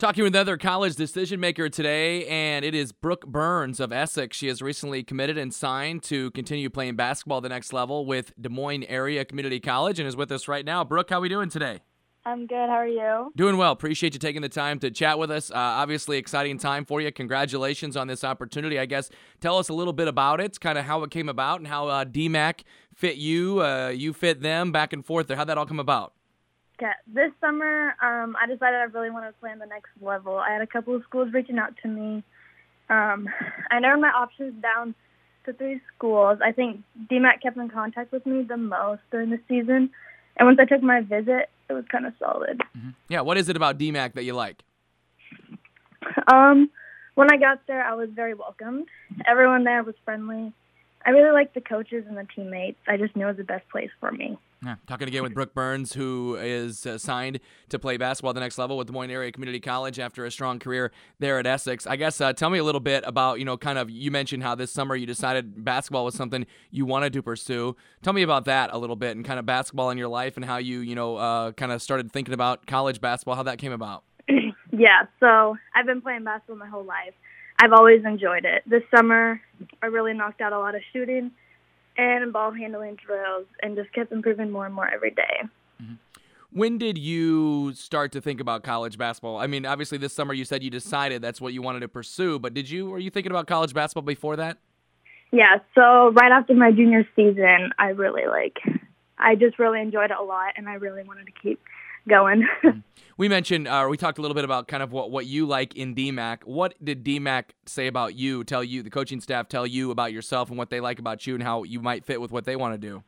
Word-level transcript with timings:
Talking 0.00 0.24
with 0.24 0.34
another 0.34 0.56
college 0.56 0.96
decision 0.96 1.40
maker 1.40 1.68
today, 1.68 2.24
and 2.24 2.64
it 2.64 2.74
is 2.74 2.90
Brooke 2.90 3.26
Burns 3.26 3.80
of 3.80 3.92
Essex. 3.92 4.34
She 4.34 4.46
has 4.46 4.62
recently 4.62 5.02
committed 5.02 5.36
and 5.36 5.52
signed 5.52 6.02
to 6.04 6.30
continue 6.30 6.70
playing 6.70 6.96
basketball 6.96 7.36
at 7.36 7.42
the 7.42 7.50
next 7.50 7.74
level 7.74 8.06
with 8.06 8.32
Des 8.40 8.48
Moines 8.48 8.84
Area 8.84 9.26
Community 9.26 9.60
College 9.60 9.98
and 9.98 10.08
is 10.08 10.16
with 10.16 10.32
us 10.32 10.48
right 10.48 10.64
now. 10.64 10.84
Brooke, 10.84 11.10
how 11.10 11.18
are 11.18 11.20
we 11.20 11.28
doing 11.28 11.50
today? 11.50 11.80
I'm 12.24 12.46
good. 12.46 12.70
How 12.70 12.76
are 12.76 12.88
you? 12.88 13.30
Doing 13.36 13.58
well. 13.58 13.72
Appreciate 13.72 14.14
you 14.14 14.18
taking 14.18 14.40
the 14.40 14.48
time 14.48 14.78
to 14.78 14.90
chat 14.90 15.18
with 15.18 15.30
us. 15.30 15.50
Uh, 15.50 15.56
obviously, 15.56 16.16
exciting 16.16 16.56
time 16.56 16.86
for 16.86 17.02
you. 17.02 17.12
Congratulations 17.12 17.94
on 17.94 18.06
this 18.06 18.24
opportunity. 18.24 18.78
I 18.78 18.86
guess 18.86 19.10
tell 19.42 19.58
us 19.58 19.68
a 19.68 19.74
little 19.74 19.92
bit 19.92 20.08
about 20.08 20.40
it, 20.40 20.58
kind 20.58 20.78
of 20.78 20.86
how 20.86 21.02
it 21.02 21.10
came 21.10 21.28
about, 21.28 21.60
and 21.60 21.68
how 21.68 21.88
uh, 21.88 22.06
DMACC 22.06 22.60
fit 22.94 23.16
you, 23.16 23.62
uh, 23.62 23.88
you 23.88 24.14
fit 24.14 24.40
them, 24.40 24.72
back 24.72 24.94
and 24.94 25.04
forth. 25.04 25.26
There, 25.26 25.36
how'd 25.36 25.50
that 25.50 25.58
all 25.58 25.66
come 25.66 25.78
about? 25.78 26.14
Yeah, 26.80 26.94
this 27.06 27.30
summer, 27.40 27.94
um, 28.02 28.36
I 28.40 28.46
decided 28.46 28.76
I 28.76 28.84
really 28.84 29.10
wanted 29.10 29.28
to 29.28 29.32
play 29.34 29.50
on 29.50 29.58
the 29.58 29.66
next 29.66 29.90
level. 30.00 30.38
I 30.38 30.50
had 30.50 30.62
a 30.62 30.66
couple 30.66 30.94
of 30.96 31.02
schools 31.02 31.30
reaching 31.32 31.58
out 31.58 31.74
to 31.82 31.88
me. 31.88 32.22
Um, 32.88 33.28
I 33.70 33.80
narrowed 33.80 34.00
my 34.00 34.08
options 34.08 34.60
down 34.62 34.94
to 35.44 35.52
three 35.52 35.80
schools. 35.94 36.38
I 36.44 36.52
think 36.52 36.82
DMACC 37.10 37.42
kept 37.42 37.56
in 37.56 37.68
contact 37.68 38.12
with 38.12 38.24
me 38.24 38.42
the 38.42 38.56
most 38.56 39.02
during 39.10 39.30
the 39.30 39.40
season, 39.46 39.90
and 40.36 40.46
once 40.46 40.58
I 40.60 40.64
took 40.64 40.82
my 40.82 41.02
visit, 41.02 41.50
it 41.68 41.72
was 41.72 41.84
kind 41.90 42.06
of 42.06 42.14
solid. 42.18 42.60
Mm-hmm. 42.76 42.90
Yeah, 43.08 43.20
what 43.20 43.36
is 43.36 43.48
it 43.48 43.56
about 43.56 43.78
DMACC 43.78 44.14
that 44.14 44.24
you 44.24 44.34
like? 44.34 44.62
Um, 46.32 46.70
when 47.14 47.30
I 47.30 47.36
got 47.36 47.66
there, 47.66 47.84
I 47.84 47.94
was 47.94 48.08
very 48.14 48.34
welcomed. 48.34 48.86
Everyone 49.26 49.64
there 49.64 49.82
was 49.82 49.94
friendly. 50.04 50.52
I 51.04 51.10
really 51.10 51.32
like 51.32 51.54
the 51.54 51.60
coaches 51.60 52.04
and 52.08 52.16
the 52.16 52.26
teammates. 52.34 52.78
I 52.86 52.96
just 52.96 53.16
know 53.16 53.26
it 53.26 53.30
was 53.30 53.36
the 53.38 53.44
best 53.44 53.68
place 53.70 53.90
for 54.00 54.12
me. 54.12 54.36
Yeah. 54.62 54.74
Talking 54.86 55.08
again 55.08 55.22
with 55.22 55.32
Brooke 55.32 55.54
Burns, 55.54 55.94
who 55.94 56.36
is 56.36 56.84
uh, 56.84 56.98
signed 56.98 57.40
to 57.70 57.78
play 57.78 57.96
basketball 57.96 58.30
at 58.30 58.34
the 58.34 58.40
next 58.40 58.58
level 58.58 58.76
with 58.76 58.88
Des 58.88 58.92
Moines 58.92 59.10
Area 59.10 59.32
Community 59.32 59.60
College 59.60 59.98
after 59.98 60.26
a 60.26 60.30
strong 60.30 60.58
career 60.58 60.92
there 61.18 61.38
at 61.38 61.46
Essex. 61.46 61.86
I 61.86 61.96
guess 61.96 62.20
uh, 62.20 62.34
tell 62.34 62.50
me 62.50 62.58
a 62.58 62.64
little 62.64 62.80
bit 62.80 63.02
about, 63.06 63.38
you 63.38 63.46
know, 63.46 63.56
kind 63.56 63.78
of, 63.78 63.88
you 63.88 64.10
mentioned 64.10 64.42
how 64.42 64.54
this 64.54 64.70
summer 64.70 64.94
you 64.94 65.06
decided 65.06 65.64
basketball 65.64 66.04
was 66.04 66.14
something 66.14 66.44
you 66.70 66.84
wanted 66.84 67.14
to 67.14 67.22
pursue. 67.22 67.74
Tell 68.02 68.12
me 68.12 68.22
about 68.22 68.44
that 68.44 68.68
a 68.70 68.76
little 68.76 68.96
bit 68.96 69.16
and 69.16 69.24
kind 69.24 69.38
of 69.38 69.46
basketball 69.46 69.88
in 69.88 69.96
your 69.96 70.08
life 70.08 70.36
and 70.36 70.44
how 70.44 70.58
you, 70.58 70.80
you 70.80 70.94
know, 70.94 71.16
uh, 71.16 71.52
kind 71.52 71.72
of 71.72 71.80
started 71.80 72.12
thinking 72.12 72.34
about 72.34 72.66
college 72.66 73.00
basketball, 73.00 73.36
how 73.36 73.42
that 73.44 73.56
came 73.56 73.72
about. 73.72 74.04
yeah, 74.72 75.04
so 75.20 75.56
I've 75.74 75.86
been 75.86 76.02
playing 76.02 76.24
basketball 76.24 76.56
my 76.56 76.68
whole 76.68 76.84
life. 76.84 77.14
I've 77.60 77.72
always 77.72 78.04
enjoyed 78.06 78.46
it. 78.46 78.62
This 78.66 78.82
summer, 78.94 79.40
I 79.82 79.86
really 79.86 80.14
knocked 80.14 80.40
out 80.40 80.54
a 80.54 80.58
lot 80.58 80.74
of 80.74 80.80
shooting 80.92 81.30
and 81.98 82.32
ball 82.32 82.52
handling 82.52 82.96
drills 82.96 83.46
and 83.62 83.76
just 83.76 83.92
kept 83.92 84.12
improving 84.12 84.50
more 84.50 84.64
and 84.64 84.74
more 84.74 84.88
every 84.88 85.10
day. 85.10 85.42
Mm-hmm. 85.82 85.94
When 86.52 86.78
did 86.78 86.96
you 86.96 87.74
start 87.74 88.12
to 88.12 88.20
think 88.20 88.40
about 88.40 88.62
college 88.62 88.96
basketball? 88.96 89.36
I 89.36 89.46
mean, 89.46 89.66
obviously 89.66 89.98
this 89.98 90.12
summer 90.12 90.32
you 90.32 90.44
said 90.44 90.62
you 90.62 90.70
decided 90.70 91.20
that's 91.20 91.40
what 91.40 91.52
you 91.52 91.60
wanted 91.60 91.80
to 91.80 91.88
pursue, 91.88 92.38
but 92.38 92.54
did 92.54 92.68
you 92.68 92.88
were 92.88 92.98
you 92.98 93.10
thinking 93.10 93.30
about 93.30 93.46
college 93.46 93.74
basketball 93.74 94.02
before 94.02 94.36
that? 94.36 94.56
Yeah, 95.30 95.58
so 95.74 96.10
right 96.10 96.32
after 96.32 96.54
my 96.54 96.72
junior 96.72 97.06
season, 97.14 97.70
I 97.78 97.90
really 97.90 98.26
like 98.26 98.58
I 99.18 99.34
just 99.34 99.58
really 99.58 99.80
enjoyed 99.80 100.10
it 100.10 100.16
a 100.18 100.24
lot 100.24 100.54
and 100.56 100.66
I 100.66 100.74
really 100.74 101.02
wanted 101.02 101.26
to 101.26 101.32
keep 101.42 101.60
going. 102.08 102.46
we 103.16 103.28
mentioned, 103.28 103.68
uh, 103.68 103.86
we 103.88 103.96
talked 103.96 104.18
a 104.18 104.22
little 104.22 104.34
bit 104.34 104.44
about 104.44 104.68
kind 104.68 104.82
of 104.82 104.92
what, 104.92 105.10
what 105.10 105.26
you 105.26 105.46
like 105.46 105.76
in 105.76 105.94
DMACC. 105.94 106.44
What 106.44 106.74
did 106.84 107.04
DMACC 107.04 107.44
say 107.66 107.86
about 107.86 108.14
you, 108.14 108.44
tell 108.44 108.64
you, 108.64 108.82
the 108.82 108.90
coaching 108.90 109.20
staff 109.20 109.48
tell 109.48 109.66
you 109.66 109.90
about 109.90 110.12
yourself 110.12 110.48
and 110.48 110.58
what 110.58 110.70
they 110.70 110.80
like 110.80 110.98
about 110.98 111.26
you 111.26 111.34
and 111.34 111.42
how 111.42 111.62
you 111.62 111.80
might 111.80 112.04
fit 112.04 112.20
with 112.20 112.30
what 112.30 112.44
they 112.44 112.56
want 112.56 112.74
to 112.74 112.78
do? 112.78 113.02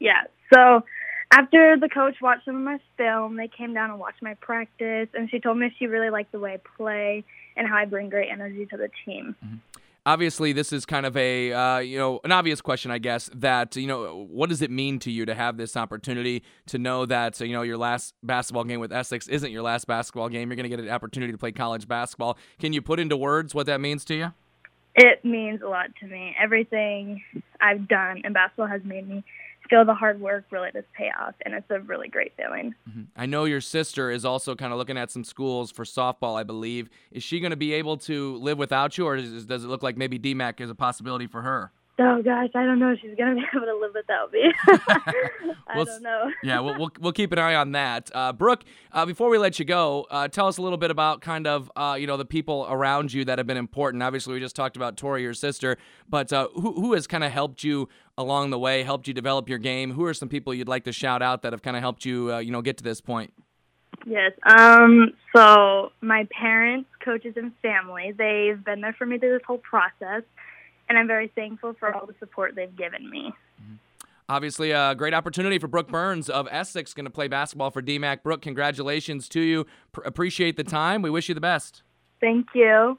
Yeah, 0.00 0.24
so 0.52 0.84
after 1.32 1.76
the 1.80 1.88
coach 1.88 2.16
watched 2.20 2.44
some 2.44 2.56
of 2.56 2.62
my 2.62 2.78
film, 2.96 3.36
they 3.36 3.48
came 3.48 3.74
down 3.74 3.90
and 3.90 3.98
watched 3.98 4.22
my 4.22 4.34
practice, 4.34 5.08
and 5.14 5.30
she 5.30 5.40
told 5.40 5.58
me 5.58 5.74
she 5.78 5.86
really 5.86 6.10
liked 6.10 6.32
the 6.32 6.38
way 6.38 6.54
I 6.54 6.60
play 6.76 7.24
and 7.56 7.66
how 7.66 7.76
I 7.76 7.86
bring 7.86 8.10
great 8.10 8.28
energy 8.30 8.66
to 8.66 8.76
the 8.76 8.90
team. 9.04 9.34
Mm-hmm 9.44 9.56
obviously 10.06 10.54
this 10.54 10.72
is 10.72 10.86
kind 10.86 11.04
of 11.04 11.14
a 11.16 11.52
uh, 11.52 11.78
you 11.78 11.98
know 11.98 12.20
an 12.24 12.32
obvious 12.32 12.62
question 12.62 12.90
i 12.90 12.98
guess 12.98 13.28
that 13.34 13.76
you 13.76 13.86
know 13.86 14.26
what 14.30 14.48
does 14.48 14.62
it 14.62 14.70
mean 14.70 14.98
to 14.98 15.10
you 15.10 15.26
to 15.26 15.34
have 15.34 15.58
this 15.58 15.76
opportunity 15.76 16.42
to 16.64 16.78
know 16.78 17.04
that 17.04 17.38
you 17.40 17.52
know 17.52 17.62
your 17.62 17.76
last 17.76 18.14
basketball 18.22 18.64
game 18.64 18.80
with 18.80 18.92
essex 18.92 19.28
isn't 19.28 19.52
your 19.52 19.62
last 19.62 19.86
basketball 19.86 20.28
game? 20.28 20.48
You're 20.48 20.56
going 20.56 20.68
to 20.68 20.76
get 20.76 20.80
an 20.80 20.90
opportunity 20.90 21.32
to 21.32 21.38
play 21.38 21.52
college 21.52 21.88
basketball. 21.88 22.38
Can 22.58 22.72
you 22.72 22.82
put 22.82 22.98
into 22.98 23.16
words 23.16 23.54
what 23.54 23.66
that 23.66 23.80
means 23.80 24.04
to 24.06 24.14
you? 24.14 24.32
It 24.94 25.24
means 25.24 25.60
a 25.62 25.68
lot 25.68 25.88
to 26.00 26.06
me. 26.06 26.34
Everything 26.40 27.22
i've 27.60 27.88
done 27.88 28.22
in 28.24 28.32
basketball 28.32 28.66
has 28.66 28.82
made 28.84 29.08
me 29.08 29.24
feel 29.68 29.84
the 29.84 29.94
hard 29.94 30.20
work 30.20 30.44
really 30.50 30.70
does 30.70 30.84
pay 30.96 31.10
off, 31.20 31.34
and 31.44 31.54
it's 31.54 31.70
a 31.70 31.80
really 31.80 32.08
great 32.08 32.32
feeling. 32.36 32.74
Mm-hmm. 32.88 33.02
I 33.16 33.26
know 33.26 33.44
your 33.44 33.60
sister 33.60 34.10
is 34.10 34.24
also 34.24 34.54
kind 34.54 34.72
of 34.72 34.78
looking 34.78 34.98
at 34.98 35.10
some 35.10 35.24
schools 35.24 35.70
for 35.70 35.84
softball, 35.84 36.38
I 36.38 36.42
believe. 36.42 36.88
Is 37.10 37.22
she 37.22 37.40
going 37.40 37.50
to 37.50 37.56
be 37.56 37.72
able 37.74 37.96
to 37.98 38.36
live 38.36 38.58
without 38.58 38.96
you, 38.98 39.06
or 39.06 39.16
does, 39.16 39.44
does 39.46 39.64
it 39.64 39.68
look 39.68 39.82
like 39.82 39.96
maybe 39.96 40.18
DMACC 40.18 40.60
is 40.60 40.70
a 40.70 40.74
possibility 40.74 41.26
for 41.26 41.42
her? 41.42 41.72
Oh 41.98 42.20
gosh, 42.22 42.50
I 42.54 42.64
don't 42.64 42.78
know. 42.78 42.92
if 42.92 43.00
She's 43.00 43.16
gonna 43.16 43.36
be 43.36 43.40
able 43.56 43.64
to 43.64 43.76
live 43.76 43.92
without 43.94 44.30
me. 44.30 44.52
I 45.66 45.82
don't 45.82 46.02
know. 46.02 46.30
yeah, 46.42 46.60
we'll, 46.60 46.78
we'll, 46.78 46.90
we'll 47.00 47.12
keep 47.12 47.32
an 47.32 47.38
eye 47.38 47.54
on 47.54 47.72
that. 47.72 48.10
Uh, 48.14 48.34
Brooke, 48.34 48.64
uh, 48.92 49.06
before 49.06 49.30
we 49.30 49.38
let 49.38 49.58
you 49.58 49.64
go, 49.64 50.06
uh, 50.10 50.28
tell 50.28 50.46
us 50.46 50.58
a 50.58 50.62
little 50.62 50.76
bit 50.76 50.90
about 50.90 51.22
kind 51.22 51.46
of 51.46 51.72
uh, 51.74 51.96
you 51.98 52.06
know 52.06 52.18
the 52.18 52.26
people 52.26 52.66
around 52.68 53.14
you 53.14 53.24
that 53.24 53.38
have 53.38 53.46
been 53.46 53.56
important. 53.56 54.02
Obviously, 54.02 54.34
we 54.34 54.40
just 54.40 54.54
talked 54.54 54.76
about 54.76 54.98
Tori, 54.98 55.22
your 55.22 55.32
sister, 55.32 55.78
but 56.08 56.32
uh, 56.34 56.48
who 56.54 56.72
who 56.74 56.92
has 56.92 57.06
kind 57.06 57.24
of 57.24 57.32
helped 57.32 57.64
you 57.64 57.88
along 58.18 58.50
the 58.50 58.58
way, 58.58 58.82
helped 58.82 59.08
you 59.08 59.14
develop 59.14 59.48
your 59.48 59.58
game? 59.58 59.92
Who 59.92 60.04
are 60.04 60.14
some 60.14 60.28
people 60.28 60.52
you'd 60.52 60.68
like 60.68 60.84
to 60.84 60.92
shout 60.92 61.22
out 61.22 61.42
that 61.42 61.52
have 61.54 61.62
kind 61.62 61.76
of 61.76 61.82
helped 61.82 62.04
you 62.04 62.34
uh, 62.34 62.38
you 62.40 62.52
know 62.52 62.60
get 62.60 62.76
to 62.76 62.84
this 62.84 63.00
point? 63.00 63.32
Yes. 64.04 64.32
Um. 64.44 65.14
So 65.34 65.92
my 66.02 66.28
parents, 66.30 66.90
coaches, 67.02 67.34
and 67.36 67.52
family, 67.62 68.12
they've 68.12 68.62
been 68.62 68.82
there 68.82 68.92
for 68.92 69.06
me 69.06 69.16
through 69.18 69.32
this 69.32 69.46
whole 69.46 69.58
process 69.58 70.22
and 70.88 70.98
I'm 70.98 71.06
very 71.06 71.28
thankful 71.34 71.74
for 71.78 71.94
all 71.94 72.06
the 72.06 72.14
support 72.18 72.54
they've 72.54 72.74
given 72.76 73.10
me. 73.10 73.32
Mm-hmm. 73.62 73.74
Obviously, 74.28 74.72
a 74.72 74.94
great 74.94 75.14
opportunity 75.14 75.58
for 75.58 75.68
Brooke 75.68 75.88
Burns 75.88 76.28
of 76.28 76.48
Essex, 76.50 76.94
going 76.94 77.04
to 77.04 77.10
play 77.10 77.28
basketball 77.28 77.70
for 77.70 77.80
DMACC. 77.80 78.22
Brooke, 78.22 78.42
congratulations 78.42 79.28
to 79.30 79.40
you. 79.40 79.64
P- 79.94 80.02
appreciate 80.04 80.56
the 80.56 80.64
time. 80.64 81.00
We 81.00 81.10
wish 81.10 81.28
you 81.28 81.34
the 81.34 81.40
best. 81.40 81.82
Thank 82.20 82.48
you. 82.54 82.94